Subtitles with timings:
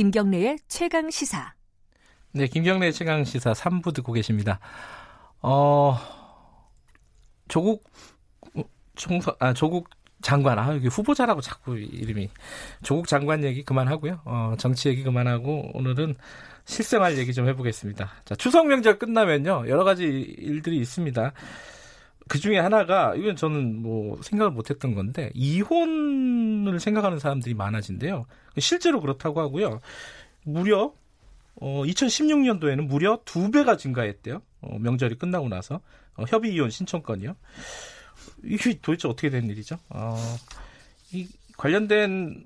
[0.00, 1.52] 김경래의 최강 시사.
[2.32, 4.58] 네, 김경래 최강 시사 3부 듣고 계십니다.
[5.42, 5.94] 어,
[7.48, 7.84] 조국
[8.96, 9.90] 총선, 아, 조국
[10.22, 12.30] 장관, 아, 여기 후보자라고 자꾸 이름이.
[12.82, 14.22] 조국 장관 얘기 그만하고요.
[14.24, 16.14] 어, 정치 얘기 그만하고, 오늘은
[16.64, 18.10] 실생활 얘기 좀 해보겠습니다.
[18.24, 19.64] 자, 추석 명절 끝나면요.
[19.68, 21.32] 여러 가지 일들이 있습니다.
[22.30, 28.24] 그 중에 하나가, 이건 저는 뭐 생각을 못 했던 건데, 이혼을 생각하는 사람들이 많아진대요.
[28.58, 29.80] 실제로 그렇다고 하고요.
[30.44, 30.94] 무려,
[31.56, 34.42] 어, 2016년도에는 무려 두 배가 증가했대요.
[34.60, 35.80] 어, 명절이 끝나고 나서.
[36.14, 37.34] 어, 협의 이혼 신청 건이요.
[38.44, 39.78] 이게 도대체 어떻게 된 일이죠?
[39.88, 40.16] 어,
[41.10, 42.44] 이 관련된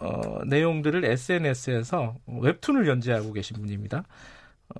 [0.00, 4.04] 어, 내용들을 SNS에서 웹툰을 연재하고 계신 분입니다.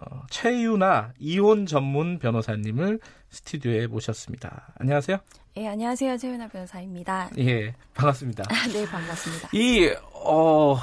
[0.00, 4.72] 어, 최유나 이혼 전문 변호사님을 스튜디오에 모셨습니다.
[4.78, 5.18] 안녕하세요.
[5.56, 6.16] 예, 안녕하세요.
[6.16, 7.30] 최유나 변호사입니다.
[7.38, 8.44] 예, 반갑습니다.
[8.72, 9.48] 네, 반갑습니다.
[9.52, 10.76] 이, 어,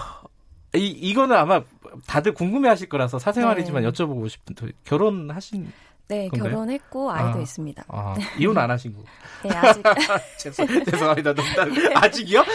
[0.75, 1.63] 이, 이거는 아마
[2.05, 3.89] 다들 궁금해 하실 거라서 사생활이지만 네.
[3.89, 5.71] 여쭤보고 싶은, 결혼하신
[6.09, 6.51] 네, 건가요?
[6.51, 7.85] 결혼했고 아이도 아, 있습니다.
[7.87, 9.03] 아, 이혼 안 하신 거?
[9.47, 9.83] 네, 아직.
[10.39, 11.33] 죄송, 죄송합니다.
[11.33, 11.71] 농담.
[11.95, 12.43] 아직이요?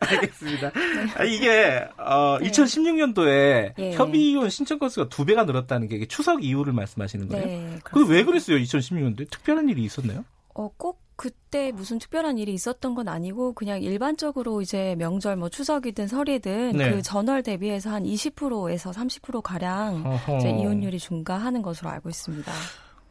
[0.00, 0.70] 알겠습니다.
[0.70, 1.06] 네.
[1.16, 2.50] 아, 이게 어, 네.
[2.50, 3.92] 2016년도에 예.
[3.92, 7.46] 협의 이혼 신청 건수가 두 배가 늘었다는 게 추석 이후를 말씀하시는 거예요?
[7.46, 7.78] 네.
[7.84, 8.58] 근데 왜 그랬어요?
[8.58, 10.24] 2016년도에 특별한 일이 있었나요?
[10.54, 16.08] 어, 꼭 그때 무슨 특별한 일이 있었던 건 아니고 그냥 일반적으로 이제 명절 뭐 추석이든
[16.08, 16.90] 설이든 네.
[16.90, 22.52] 그 전월 대비해서 한 20%에서 30% 가량 이제 이혼율이 증가하는 것으로 알고 있습니다.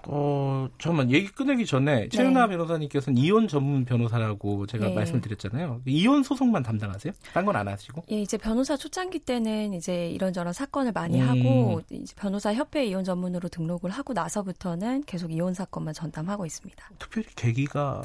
[0.07, 2.51] 어, 잠깐만, 얘기 끝내기 전에 최윤아 네.
[2.51, 4.93] 변호사님께서는 이혼 전문 변호사라고 제가 네.
[4.95, 5.81] 말씀을 드렸잖아요.
[5.85, 7.13] 이혼 소송만 담당하세요?
[7.33, 8.03] 딴 건 안 하시고?
[8.11, 11.27] 예, 이제 변호사 초창기 때는 이제 이런저런 사건을 많이 음.
[11.29, 16.89] 하고, 이제 변호사 협회 이혼 전문으로 등록을 하고 나서부터는 계속 이혼 사건만 전담하고 있습니다.
[16.99, 18.03] 특별히 계기가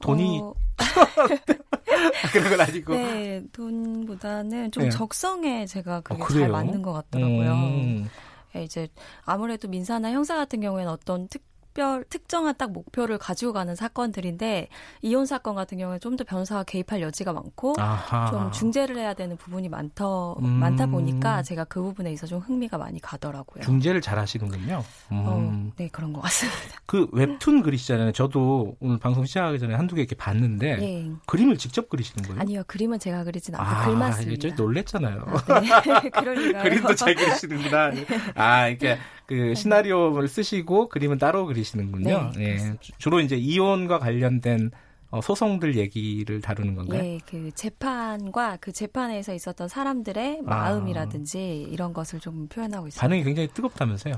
[0.00, 0.54] 돈이 어...
[2.32, 2.94] 그런 건 아니고.
[2.94, 4.90] 네, 돈보다는 좀 네.
[4.90, 7.52] 적성에 제가 그게 어, 잘 맞는 것 같더라고요.
[7.52, 8.08] 음.
[8.56, 8.88] 예, 이제
[9.24, 14.68] 아무래도 민사나 형사 같은 경우에는 어떤 특 특별 특정한 딱 목표를 가지고 가는 사건들인데
[15.00, 18.30] 이혼 사건 같은 경우에 좀 더 변호사가 개입할 여지가 많고 아하.
[18.30, 20.46] 좀 중재를 해야 되는 부분이 많더 음.
[20.46, 23.64] 많다 보니까 제가 그 부분에 있어 좀 흥미가 많이 가더라고요.
[23.64, 24.84] 중재를 잘 하시는군요.
[25.10, 25.22] 음.
[25.24, 26.58] 어, 네 그런 것 같습니다.
[26.84, 28.12] 그 웹툰 그리시잖아요.
[28.12, 31.10] 저도 오늘 방송 시작하기 전에 한두 개 이렇게 봤는데 네.
[31.24, 32.42] 그림을 직접 그리시는 거예요?
[32.42, 34.48] 아니요 그림은 제가 그리진 않고 아, 글만 씁니다.
[34.50, 35.24] 저 놀랬잖아요.
[35.26, 36.10] 아, 네.
[36.62, 37.88] 그림도 잘 그리시는구나.
[37.92, 38.06] 네.
[38.34, 42.32] 아 이렇게 그 시나리오를 쓰시고 그림은 따로 그리시는군요.
[42.36, 42.76] 네, 예.
[42.98, 44.70] 주로 이제 이혼과 관련된
[45.10, 47.04] 어, 소송들 얘기를 다루는 건가요?
[47.04, 50.48] 예, 그 재판과 그 재판에서 있었던 사람들의 아.
[50.48, 53.00] 마음이라든지 이런 것을 좀 표현하고 있습니다.
[53.00, 54.14] 반응이 굉장히 뜨겁다면서요?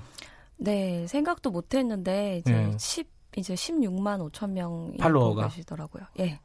[0.57, 2.77] 네, 생각도 못 했는데 이제 예.
[2.79, 6.05] 10 이제 16만 5천 명이 팔로워가 계시더라고요.
[6.21, 6.39] 예.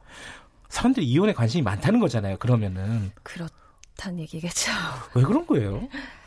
[0.68, 2.36] 사람들이 이혼에 관심이 많다는 거잖아요.
[2.38, 4.72] 그러면은 그렇다는 얘기겠죠.
[5.14, 5.88] 왜 그런 거예요?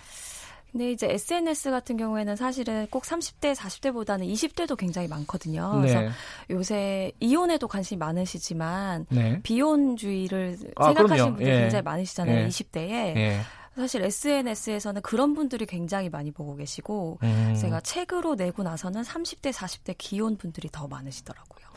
[0.73, 5.79] 근데 이제 SNS 같은 경우에는 사실은 꼭 30대, 40대보다는 20대도 굉장히 많거든요.
[5.79, 5.81] 네.
[5.81, 6.15] 그래서
[6.49, 9.39] 요새 이혼에도 관심이 많으시지만 네.
[9.43, 11.59] 비혼주의를 아, 생각하시는 분들이 예.
[11.61, 12.39] 굉장히 많으시잖아요.
[12.39, 12.47] 예.
[12.47, 13.15] 20대에.
[13.15, 13.39] 예.
[13.75, 17.55] 사실 SNS에서는 그런 분들이 굉장히 많이 보고 계시고 음.
[17.59, 21.67] 제가 책으로 내고 나서는 30대, 40대 기혼 분들이 더 많으시더라고요.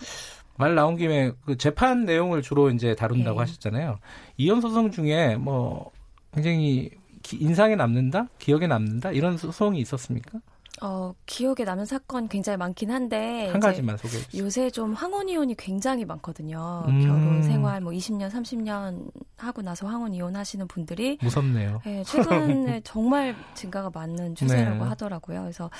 [0.56, 3.42] 말 나온 김에 그 재판 내용을 주로 이제 다룬다고 네.
[3.42, 3.98] 하셨잖아요.
[4.38, 5.90] 이혼 소송 중에 뭐
[6.32, 6.90] 굉장히
[7.34, 10.38] 인상에 남는다, 기억에 남는다 이런 소송이 있었습니까?
[10.82, 14.44] 어, 기억에 남는 사건 굉장히 많긴 한데 한 가지만 소개해 주세요.
[14.44, 16.84] 요새 좀 황혼 이혼이 굉장히 많거든요.
[16.86, 17.00] 음.
[17.00, 21.81] 결혼 생활 뭐 20년, 30년 하고 나서 황혼 이혼 하시는 분들이 무섭네요.
[21.84, 24.88] 네, 최근에 정말 증가가 많은 추세라고 네.
[24.91, 25.41] 하더라고요.
[25.42, 25.70] 그래서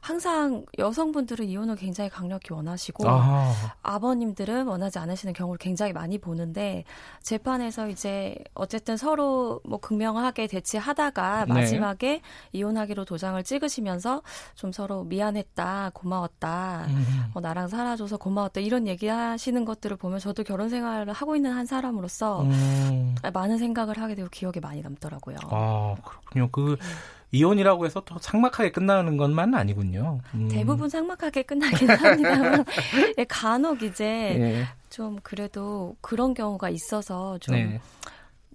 [0.00, 3.98] 항상 여성분들은 이혼을 굉장히 강력히 원하시고 아.
[4.00, 6.84] 버님들은 원하지 않으시는 경우를 굉장히 많이 보는데
[7.22, 11.52] 재판에서 이제 어쨌든 서로 뭐 극명하게 대치하다가 네.
[11.52, 14.22] 마지막에 이혼하기로 도장을 찍으시면서
[14.54, 17.30] 좀 서로 미안했다 고마웠다 음.
[17.34, 22.42] 어, 나랑 살아줘서 고마웠다 이런 얘기하시는 것들을 보면 저도 결혼 생활을 하고 있는 한 사람으로서
[22.42, 23.14] 음.
[23.32, 25.36] 많은 생각을 하게 되고 기억에 많이 남더라고요.
[25.50, 26.48] 아 그렇군요.
[26.50, 26.86] 그 네.
[27.32, 30.20] 이혼이라고 해서 또 상막하게 끝나는 것만은 아니군요.
[30.34, 30.48] 음.
[30.48, 32.64] 대부분 상막하게 끝나긴 합니다만
[33.18, 34.66] 예, 간혹 이제 예.
[34.88, 37.80] 좀 그래도 그런 경우가 있어서 좀 네.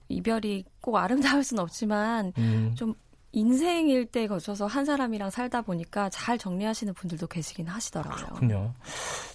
[0.09, 2.73] 이별이 꼭 아름다울 수는 없지만 음.
[2.75, 2.93] 좀
[3.31, 8.25] 인생 일대 거쳐서 한 사람이랑 살다 보니까 잘 정리하시는 분들도 계시긴 하시더라고요.
[8.27, 8.73] 그렇군요.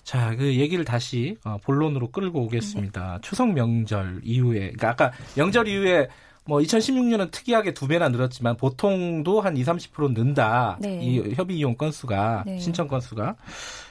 [0.04, 3.12] 자, 그 얘기를 다시 어, 본론으로 끌고 오겠습니다.
[3.14, 3.18] 네.
[3.20, 6.08] 추석 명절 이후에, 그러니까 아까 명절 이후에
[6.50, 10.76] 뭐 2016년은 특이하게 두 배나 늘었지만 보통도 한 2, 30% 는다.
[10.80, 10.98] 네.
[11.00, 12.58] 이 협의 이용 건수가 네.
[12.58, 13.36] 신청 건수가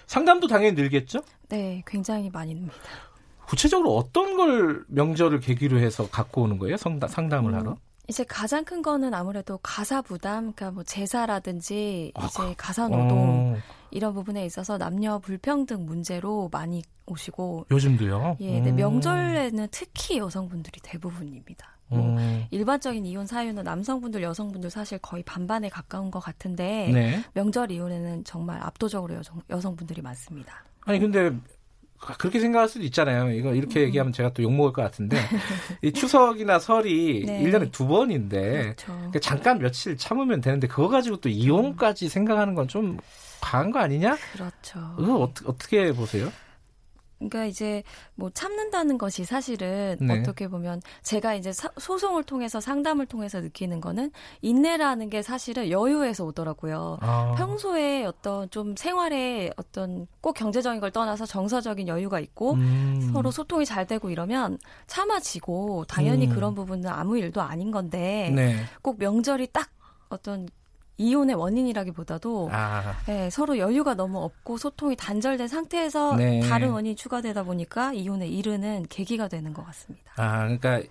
[0.08, 1.22] 상담도 당연히 늘겠죠?
[1.48, 2.76] 네, 굉장히 많이 늡니다.
[3.46, 6.76] 구체적으로 어떤 걸 명절을 계기로 해서 갖고 오는 거예요?
[6.76, 7.78] 상담, 상담을 하러?
[8.10, 13.58] 이제 가장 큰 거는 아무래도 가사 부담, 그러니까 뭐 제사라든지 아, 이제 가사 노동 어.
[13.92, 18.38] 이런 부분에 있어서 남녀 불평등 문제로 많이 오시고 요즘도요?
[18.40, 21.78] 예, 네, 명절에는 특히 여성분들이 대부분입니다.
[21.88, 22.46] 뭐 음.
[22.52, 27.24] 일반적인 이혼 사유는 남성분들, 여성분들 사실 거의 반반에 가까운 것 같은데 네.
[27.34, 30.64] 명절 이혼에는 정말 압도적으로 여성, 여성분들이 많습니다.
[30.82, 31.32] 아니 근데
[32.18, 33.32] 그렇게 생각할 수도 있잖아요.
[33.32, 33.86] 이거 이렇게 음.
[33.88, 35.18] 얘기하면 제가 또 욕먹을 것 같은데
[35.82, 37.44] 이 추석이나 설이 네.
[37.44, 38.94] 1년에 두 번인데 그렇죠.
[38.94, 42.10] 그러니까 잠깐 며칠 참으면 되는데 그거 가지고 또 이혼까지 음.
[42.10, 42.98] 생각하는 건 좀
[43.42, 44.18] 과한 거 아니냐?
[44.34, 44.96] 그렇죠.
[44.98, 46.32] 그거 어떻게, 어떻게 보세요?
[47.20, 47.84] 그러니까 이제
[48.16, 50.20] 뭐 참는다는 것이 사실은 네.
[50.20, 56.24] 어떻게 보면 제가 이제 사, 소송을 통해서 상담을 통해서 느끼는 거는 인내라는 게 사실은 여유에서
[56.26, 56.98] 오더라고요.
[57.02, 57.36] 아.
[57.38, 63.10] 평소에 어떤 좀 생활에 어떤 꼭 경제적인 걸 떠나서 정서적인 여유가 있고 음.
[63.12, 64.58] 서로 소통이 잘 되고 이러면
[64.88, 66.34] 참아지고 당연히 음.
[66.34, 68.64] 그런 부분은 아무 일도 아닌 건데 네.
[68.82, 69.70] 꼭 명절이 딱
[70.08, 70.48] 어떤
[71.00, 72.94] 이혼의 원인이라기보다도 아.
[73.08, 76.42] 네, 서로 여유가 너무 없고 소통이 단절된 상태에서 네.
[76.42, 80.12] 다른 원인이 추가되다 보니까 이혼에 이르는 계기가 되는 것 같습니다.
[80.18, 80.82] 아, 그러니까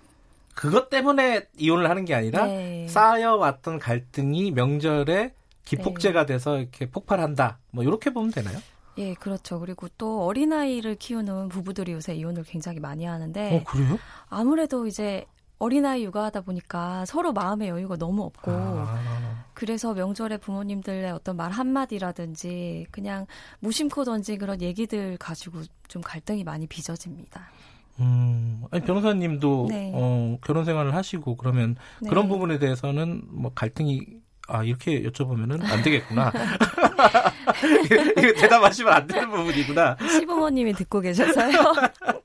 [0.55, 2.87] 그것 때문에 이혼을 하는 게 아니라 네.
[2.89, 5.33] 쌓여왔던 갈등이 명절에
[5.63, 6.33] 기폭제가 네.
[6.33, 7.59] 돼서 이렇게 폭발한다.
[7.69, 8.57] 뭐 이렇게 보면 되나요?
[8.97, 9.59] 예, 그렇죠.
[9.59, 13.57] 그리고 또 어린아이를 키우는 부부들이 요새 이혼을 굉장히 많이 하는데.
[13.57, 13.99] 어, 그래요?
[14.27, 15.25] 아무래도 이제
[15.59, 19.28] 어린아이 육아하다 보니까 서로 마음의 여유가 너무 없고 아.
[19.59, 23.25] 그래서 명절에 부모님들의 어떤 말 한마디라든지 그냥
[23.59, 27.49] 무심코 던진 그런 얘기들 가지고 좀 갈등이 많이 빚어집니다.
[27.99, 29.91] 음, 아니 변호사님도 네.
[29.93, 32.07] 어, 결혼 생활을 하시고 그러면 네.
[32.07, 34.05] 그런 부분에 대해서는 뭐 갈등이
[34.47, 36.31] 아 이렇게 여쭤보면은 안 되겠구나.
[38.17, 39.97] 이거 대답하시면 안 되는 부분이구나.
[40.09, 41.51] 시부모님이 듣고 계셔서요.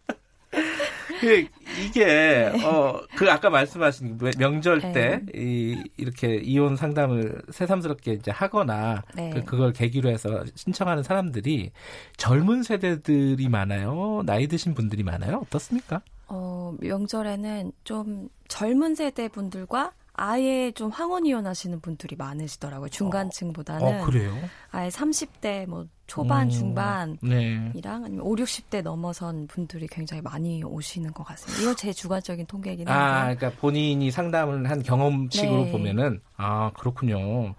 [1.24, 1.46] 그
[1.82, 2.64] 이게 네.
[2.64, 4.92] 어그 아까 말씀하신 명절 네.
[5.32, 9.30] 때이 이렇게 이혼 상담을 새삼스럽게 이제 하거나 네.
[9.30, 11.72] 그, 그걸 계기로 해서 신청하는 사람들이
[12.16, 14.22] 젊은 세대들이 많아요.
[14.26, 15.38] 나이 드신 분들이 많아요.
[15.46, 16.02] 어떻습니까?
[16.26, 22.88] 어 명절에는 좀 젊은 세대 분들과 아예 좀 황혼 이혼 하시는 분들이 많으시더라고요.
[22.88, 24.02] 중간층보다는.
[24.02, 24.32] 어, 그래요?
[24.70, 27.72] 아예 30대 뭐 초반, 음, 중반이랑 네.
[27.84, 31.62] 아니면 5, 60대 넘어선 분들이 굉장히 많이 오시는 것 같습니다.
[31.62, 33.00] 이거 제 주관적인 통계이긴 한데.
[33.00, 35.72] 아, 그러니까 본인이 상담을 한 경험식으로 네.
[35.72, 37.54] 보면은 아, 그렇군요.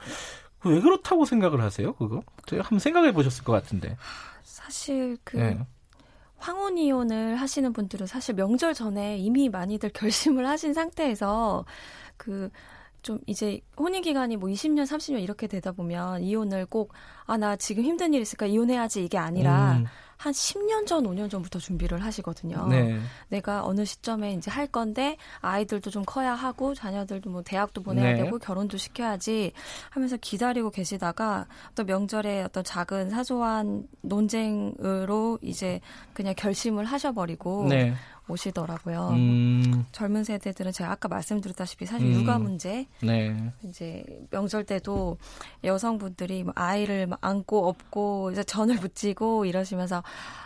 [0.64, 1.94] 왜 그렇다고 생각을 하세요?
[1.94, 2.22] 그거?
[2.50, 3.98] 한번 생각해 보셨을 것 같은데.
[4.44, 5.60] 사실 그 네.
[6.38, 11.66] 황혼 이혼을 하시는 분들은 사실 명절 전에 이미 많이들 결심을 하신 상태에서
[12.26, 12.50] 그,
[13.04, 16.92] 좀 이제 혼인 기간이 뭐 20년, 30년 이렇게 되다 보면 이혼을 꼭,
[17.28, 19.86] 아, 나 지금 힘든 일 있을까 이혼해야지 이게 아니라 음.
[20.18, 22.68] 한 10년 전, 5년 전부터 준비를 하시거든요.
[22.68, 22.98] 네.
[23.30, 28.24] 내가 어느 시점에 이제 할 건데 아이들도 좀 커야 하고 자녀들도 뭐 대학도 보내야 네.
[28.24, 29.52] 되고 결혼도 시켜야지
[29.90, 35.80] 하면서 기다리고 계시다가 또 명절에 어떤 작은 사소한 논쟁으로 이제
[36.14, 37.94] 그냥 결심을 하셔버리고 네.
[38.28, 39.10] 오시더라고요.
[39.12, 39.86] 음.
[39.92, 42.22] 젊은 세대들은 제가 아까 말씀드렸다시피 사실 음.
[42.22, 43.36] 육아 문제, 네.
[43.64, 45.18] 이제 명절 때도
[45.64, 50.04] 여성분들이 뭐 아이를 안고 업고 이제 전을 붙이고 이러시면서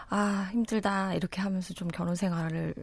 [0.09, 2.73] 아 힘들다 이렇게 하면서 좀 결혼 생활을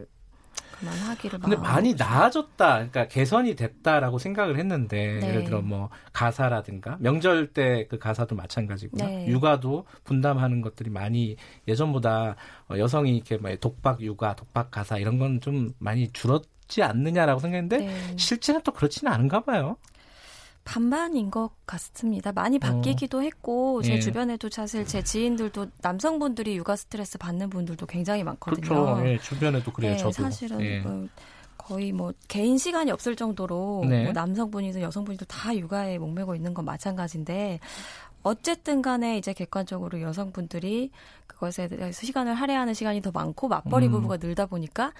[0.79, 5.27] 그만하기를 근데 많이 나아졌다, 그러니까 개선이 됐다라고 생각을 했는데 네.
[5.29, 9.05] 예를 들어 뭐 가사라든가 명절 때 그 가사도 마찬가지고요.
[9.05, 9.27] 네.
[9.27, 11.35] 육아도 분담하는 것들이 많이
[11.67, 12.35] 예전보다
[12.69, 17.39] 어, 여성이 이렇게 뭐 독박 육아, 독박 가사 이런 건 좀 많이 줄었 지 않느냐라고
[17.39, 18.17] 생각했는데 네.
[18.17, 19.77] 실제는 또 그렇지는 않은가 봐요.
[20.67, 22.33] 반반인 것 같습니다.
[22.33, 23.21] 많이 바뀌기도 어.
[23.21, 23.99] 했고 제 예.
[24.01, 28.67] 주변에도 사실 제 지인들도 남성분들이 육아 스트레스 받는 분들도 굉장히 많거든요.
[28.67, 29.07] 그렇죠.
[29.07, 29.93] 예, 주변에도 그래요.
[29.93, 30.11] 네, 저도.
[30.11, 30.79] 사실은 예.
[30.79, 31.07] 뭐
[31.57, 34.03] 거의 뭐 개인 시간이 없을 정도로 네.
[34.03, 37.61] 뭐 남성분이든 여성분이든 다 육아에 목매고 있는 건 마찬가지인데
[38.23, 40.91] 어쨌든 간에 이제 객관적으로 여성분들이
[41.27, 43.91] 그것에 대해서 시간을 할애하는 시간이 더 많고 맞벌이 음.
[43.93, 44.91] 부부가 늘다 보니까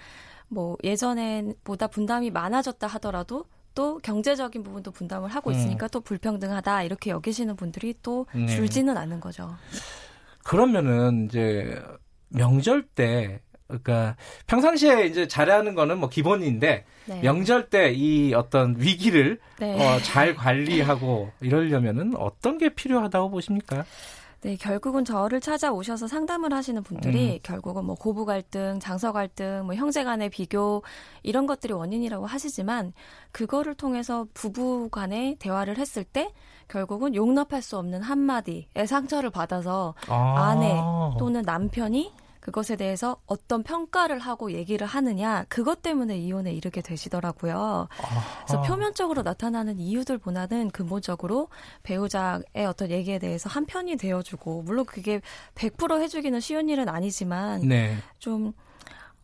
[0.47, 3.43] 뭐 예전보다 분담이 많아졌다 하더라도
[3.77, 5.55] 또 경제적인 부분도 분담을 하고 음.
[5.55, 5.89] 있으니까 음.
[5.91, 8.48] 또 불평등하다 이렇게 여기시는 분들이 또 네.
[8.48, 9.55] 줄지는 않는 거죠.
[10.43, 11.79] 그러면은 이제
[12.29, 14.15] 명절 때 그러니까
[14.48, 17.22] 평상시에 이제 잘하는 거는 뭐 기본인데 네.
[17.22, 19.75] 명절 때 이 어떤 위기를 네.
[19.79, 23.86] 어, 잘 관리하고 이러려면은 어떤 게 필요하다고 보십니까?
[24.41, 27.39] 네, 결국은 저를 찾아오셔서 상담을 하시는 분들이 음.
[27.41, 30.84] 결국은 뭐 고부 갈등, 장서 갈등, 뭐 형제 간의 비교
[31.24, 32.94] 이런 것들이 원인이라고 하시지만
[33.32, 36.32] 그거를 통해서 부부 간의 대화를 했을 때
[36.67, 40.50] 결국은 용납할 수 없는 한마디의 상처를 받아서 아.
[40.50, 40.79] 아내
[41.17, 42.12] 또는 남편이
[42.47, 47.89] 그것에 대해서 어떤 평가를 하고 얘기를 하느냐 그것 때문에 이혼에 이르게 되시더라고요.
[48.01, 48.45] 아하.
[48.45, 51.49] 그래서 표면적으로 나타나는 이유들보다는 근본적으로
[51.83, 55.19] 배우자의 어떤 얘기에 대해서 한 편이 되어주고 물론 그게
[55.55, 57.97] 100% 해주기는 쉬운 일은 아니지만 네.
[58.17, 58.53] 좀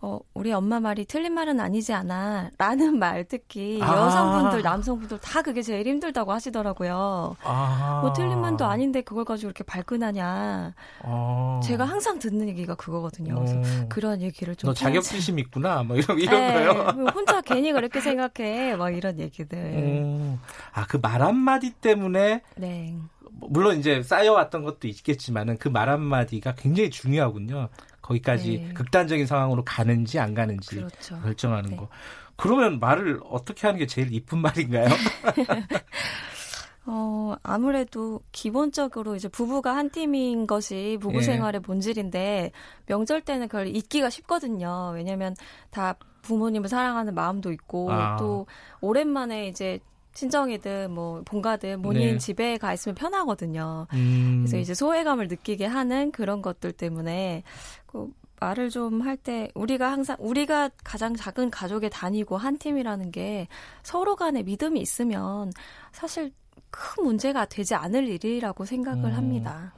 [0.05, 2.51] 어, 우리 엄마 말이 틀린 말은 아니지 않아.
[2.57, 3.95] 라는 말 특히 아.
[3.95, 7.37] 여성분들, 남성분들 다 그게 제일 힘들다고 하시더라고요.
[7.41, 7.99] 아.
[8.01, 10.73] 뭐 틀린 말도 아닌데 그걸 가지고 이렇게 발끈하냐.
[11.03, 11.59] 아.
[11.63, 13.35] 제가 항상 듣는 얘기가 그거거든요.
[13.35, 13.85] 그래서 어.
[13.87, 14.67] 그런 얘기를 좀.
[14.67, 15.83] 너 자격지심 있구나.
[15.83, 16.91] 뭐 이런, 이런 네, 거요.
[16.95, 18.75] 뭐 혼자 괜히 그렇게 생각해.
[18.75, 19.57] 막 이런 얘기들.
[19.57, 20.39] 음.
[20.73, 22.41] 아, 그 말 한마디 때문에.
[22.57, 22.97] 네.
[23.39, 27.69] 물론 이제 쌓여왔던 것도 있겠지만은 그 말 한마디가 굉장히 중요하군요.
[28.03, 28.73] 거기까지 네.
[28.73, 31.19] 극단적인 상황으로 가는지 안 가는지 그렇죠.
[31.21, 31.75] 결정하는 네.
[31.77, 31.89] 거.
[32.35, 34.87] 그러면 말을 어떻게 하는 게 제일 이쁜 말인가요?
[36.85, 41.21] 어, 아무래도 기본적으로 이제 부부가 한 팀인 것이 부부 예.
[41.21, 42.51] 생활의 본질인데
[42.87, 44.91] 명절 때는 그걸 잊기가 쉽거든요.
[44.93, 45.35] 왜냐면
[45.69, 48.17] 다 부모님을 사랑하는 마음도 있고 아.
[48.17, 48.47] 또
[48.81, 49.79] 오랜만에 이제
[50.13, 52.17] 친정이든 뭐 본가든 본인 네.
[52.17, 53.87] 집에 가 있으면 편하거든요.
[53.93, 54.43] 음.
[54.43, 57.43] 그래서 이제 소외감을 느끼게 하는 그런 것들 때문에
[57.85, 63.47] 그 말을 좀 할 때 우리가 항상 우리가 가장 작은 가족에 다니고 한 팀이라는 게
[63.83, 65.51] 서로 간에 믿음이 있으면
[65.91, 66.33] 사실
[66.69, 69.15] 큰 문제가 되지 않을 일이라고 생각을 음.
[69.15, 69.73] 합니다.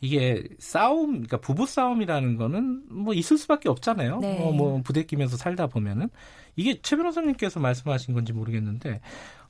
[0.00, 4.20] 이게 싸움, 그러니까 부부 싸움이라는 거는 뭐 있을 수밖에 없잖아요.
[4.20, 4.40] 네.
[4.40, 6.08] 어, 뭐 부대끼면서 살다 보면은
[6.54, 9.00] 이게 최 변호사님께서 말씀하신 건지 모르겠는데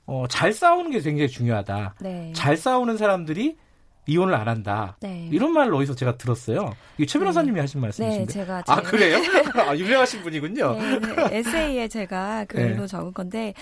[0.09, 1.97] 어, 잘 싸우는 게 굉장히 중요하다.
[2.01, 2.33] 네.
[2.35, 3.59] 잘 싸우는 사람들이
[4.07, 4.97] 이혼을 안 한다.
[5.01, 5.29] 네.
[5.31, 6.75] 이런 말을 어디서 제가 들었어요.
[6.97, 7.61] 이게 최 변호사님이 네.
[7.61, 8.27] 하신 말씀이신데.
[8.27, 9.19] 네, 제가 아 그래요?
[9.69, 10.73] 아, 유명하신 분이군요.
[10.73, 11.37] 네, 네.
[11.37, 12.87] 에세이에 제가 글로 네.
[12.87, 13.53] 적은 건데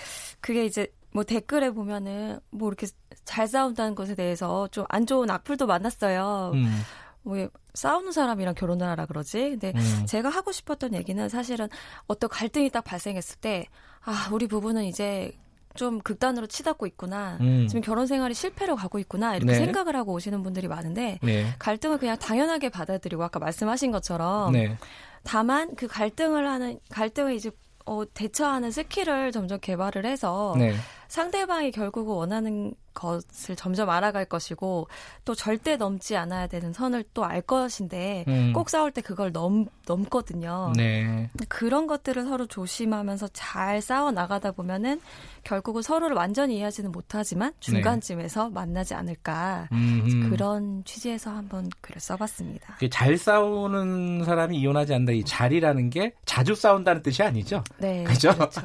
[0.41, 2.87] 그게 이제 뭐 댓글에 보면은 뭐 이렇게
[3.25, 6.53] 잘 싸운다는 것에 대해서 좀 안 좋은 악플도 많았어요.
[6.55, 6.81] 음.
[7.23, 9.51] 뭐 싸우는 사람이랑 결혼을 하라 그러지.
[9.51, 10.07] 근데 음.
[10.07, 11.67] 제가 하고 싶었던 얘기는 사실은
[12.07, 13.67] 어떤 갈등이 딱 발생했을 때,
[14.05, 15.33] 아, 우리 부부는 이제
[15.77, 17.39] 좀 극단으로 치닫고 있구나.
[17.41, 17.67] 음.
[17.69, 19.37] 지금 결혼 생활이 실패로 가고 있구나.
[19.37, 19.59] 이렇게 네.
[19.59, 21.47] 생각을 하고 오시는 분들이 많은데 네.
[21.59, 24.77] 갈등을 그냥 당연하게 받아들이고 아까 말씀하신 것처럼 네.
[25.23, 27.51] 다만 그 갈등을 하는 갈등을 이제
[27.85, 30.75] 어, 대처하는 skill을 점점 개발을 해서 네.
[31.09, 34.89] 상대방이 결국 원하는 것을 점점 알아갈 것이고
[35.27, 38.53] 또 절대 넘지 않아야 되는 선을 또 알 것인데 음.
[38.53, 40.73] 꼭 싸울 때 그걸 넘 넘거든요.
[40.77, 41.29] 네.
[41.49, 45.01] 그런 것들을 서로 조심하면서 잘 싸워 나가다 보면은
[45.45, 48.55] 결국은 서로를 완전히 이해하지는 못하지만 중간쯤에서 네.
[48.55, 50.31] 만나지 않을까 음흠.
[50.31, 52.79] 그런 취지에서 한번 글을 써봤습니다.
[52.91, 55.13] 잘 싸우는 사람이 이혼하지 않는다.
[55.13, 57.63] 이 잘이라는 게 자주 싸운다는 뜻이 아니죠?
[57.79, 58.33] 네, 그렇죠.
[58.35, 58.61] 그렇죠.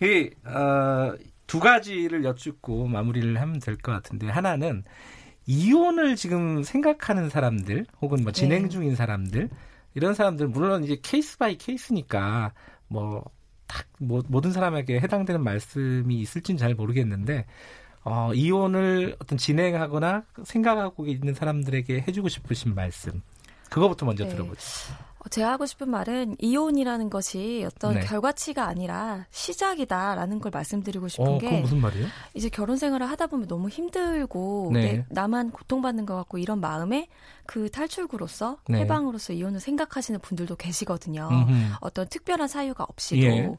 [0.06, 1.12] 이 어,
[1.46, 4.82] 두 가지를 여쭙고 마무리를 하면 될 것 같은데 하나는
[5.46, 8.68] 이혼을 지금 생각하는 사람들 혹은 뭐 진행 네.
[8.68, 9.50] 중인 사람들
[9.94, 12.52] 이런 사람들 물론 이제 case by case니까
[12.88, 13.24] 뭐
[13.66, 17.46] 딱 뭐, 모든 사람에게 해당되는 말씀이 있을진 잘 모르겠는데
[18.04, 23.22] 어, 이혼을 어떤 진행하거나 생각하고 있는 사람들에게 해주고 싶으신 말씀
[23.70, 24.30] 그거부터 먼저 네.
[24.30, 24.60] 들어보죠.
[25.24, 28.00] 어, 제가 하고 싶은 말은 이혼이라는 것이 어떤 네.
[28.00, 32.06] 결과치가 아니라 시작이다라는 걸 말씀드리고 싶은 어, 게 무슨 말이에요?
[32.34, 35.04] 이제 결혼 생활을 하다 보면 너무 힘들고 네.
[35.08, 37.08] 나만 고통받는 것 같고 이런 마음에
[37.46, 38.80] 그 탈출구로서 네.
[38.80, 41.28] 해방으로서 이혼을 생각하시는 분들도 계시거든요.
[41.30, 41.74] 음흠.
[41.80, 43.50] 어떤 특별한 사유가 없이도 예.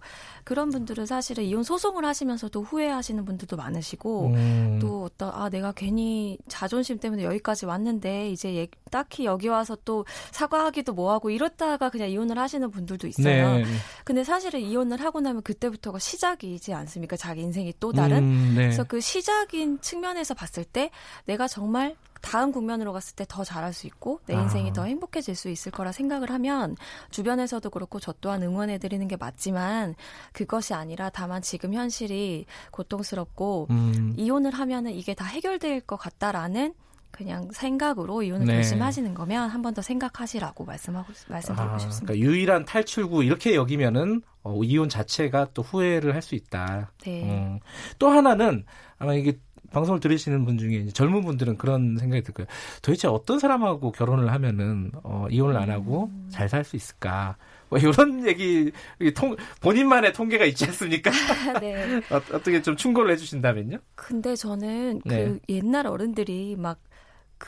[0.44, 4.80] 그런 분들은 사실은 이혼 소송을 하시면서도 후회하시는 분들도 많으시고 음.
[4.82, 10.94] 또 어떤 아 내가 괜히 자존심 때문에 여기까지 왔는데 이제 딱히 여기 와서 또 사과하기도
[10.94, 13.58] 뭐하고 이 렇다가 그냥 이혼을 하시는 분들도 있어요.
[13.58, 13.66] 네.
[14.04, 17.18] 근데 사실은 이혼을 하고 나면 그때부터가 시작이지 않습니까?
[17.18, 18.18] 자기 인생이 또 다른.
[18.20, 18.64] 음, 네.
[18.64, 20.92] 그래서 그 시작인 측면에서 봤을 때
[21.26, 24.74] 내가 정말 다음 국면으로 갔을 때 더 잘할 수 있고 내 인생이 아.
[24.74, 26.76] 더 행복해질 수 있을 거라 생각을 하면
[27.12, 29.96] 주변에서도 그렇고 저 또한 응원해 드리는 게 맞지만
[30.32, 34.14] 그것이 아니라 다만 지금 현실이 고통스럽고 음.
[34.18, 36.74] 이혼을 하면은 이게 다 해결될 것 같다라는
[37.16, 38.56] 그냥 생각으로 이혼을 네.
[38.56, 42.14] 결심하시는 거면 한 번 더 생각하시라고 말씀하고 말씀드리고 아, 싶습니다.
[42.14, 46.92] 그러니까 유일한 탈출구 이렇게 여기면은 어, 이혼 자체가 또 후회를 할 수 있다.
[47.04, 47.24] 네.
[47.24, 47.60] 음.
[48.00, 48.64] 또 하나는
[48.98, 49.40] 아마 이게
[49.72, 52.48] 방송을 들으시는 분 중에 젊은 분들은 그런 생각이 들 거예요.
[52.82, 56.28] 도대체 어떤 사람하고 결혼을 하면은 어, 이혼을 안 하고 음.
[56.30, 57.36] 잘살 수 있을까?
[57.70, 58.72] 뭐 이런 얘기
[59.16, 61.12] 통, 본인만의 통계가 있지 않습니까?
[61.60, 61.98] 네.
[62.12, 63.78] 어, 떻게 좀 충고를 해주신다면요?
[63.96, 65.40] 근데 저는 그 네.
[65.50, 66.78] 옛날 어른들이 막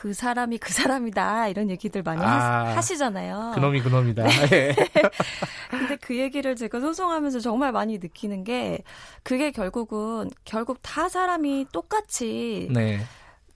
[0.00, 3.50] 그 사람이 그 사람이다 이런 얘기들 많이 아, 하 시잖아요.
[3.56, 4.22] 그놈이 그놈이다.
[4.22, 4.48] 네.
[4.52, 4.74] 예.
[5.70, 8.84] 근데 그 얘기를 제가 소송하면서 정말 많이 느끼는 게
[9.24, 13.00] 그게 결국은 결국 다 사람이 똑같이 네.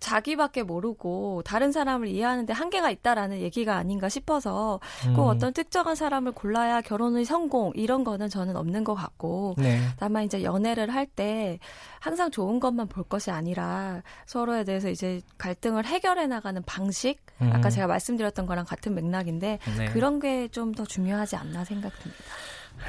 [0.03, 4.81] 자기밖에 모르고 다른 사람을 이해하는데 한계가 있다라는 얘기가 아닌가 싶어서
[5.15, 5.29] 꼭 음.
[5.29, 9.81] 어떤 특정한 사람을 골라야 결혼의 성공 이런 거는 저는 없는 것 같고 네.
[9.99, 11.59] 다만 이제 연애를 할 때
[12.01, 17.51] 항상 좋은 것만 볼 것이 아니라 서로에 대해서 이제 갈등을 해결해 나가는 방식 음.
[17.53, 19.85] 아까 제가 말씀드렸던 거랑 같은 맥락인데 네.
[19.87, 22.25] 그런 게 좀 더 중요하지 않나 생각됩니다.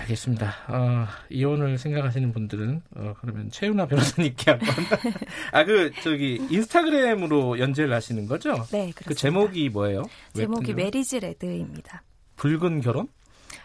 [0.02, 0.54] 알겠습니다.
[0.68, 4.68] 어, 이혼을 생각하시는 분들은 어, 그러면 최윤아 변호사님께 한번
[5.52, 8.52] 아 그 저기 인스타그램으로 연재를 하시는 거죠?
[8.72, 9.02] 네, 그렇습니다.
[9.06, 10.04] 그 제목이 뭐예요?
[10.34, 12.04] 제목이 메리지 레드입니다.
[12.36, 13.08] 붉은 결혼?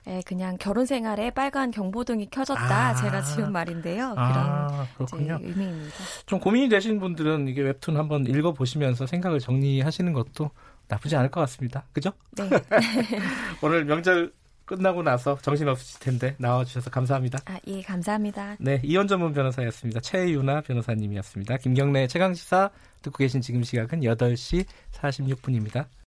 [0.04, 2.88] 네, 그냥 결혼 생활에 빨간 경보등이 켜졌다.
[2.88, 4.14] 아, 제가 지은 말인데요.
[4.16, 5.94] 아, 그런 아, 의미입니다.
[6.25, 10.50] 좀 고민이 되시는 분들은 이게 웹툰 한번 읽어 보시면서 생각을 정리하시는 것도
[10.88, 11.85] 나쁘지 않을 것 같습니다.
[11.92, 12.12] 그죠?
[12.37, 12.49] 네.
[13.61, 14.32] 오늘 명절
[14.68, 17.38] 끝나고 나서 정신없으실 텐데 나와주셔서 감사합니다.
[17.46, 18.56] 아, 예, 감사합니다.
[18.60, 20.00] 네, 이현 전문 변호사였습니다.
[20.00, 21.56] 최유나 변호사님이었습니다.
[21.56, 22.70] 김경래 최강시사
[23.02, 25.87] 듣고 계신 지금 시각은 8시 46분입니다.